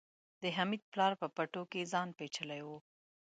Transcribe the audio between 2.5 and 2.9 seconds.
و.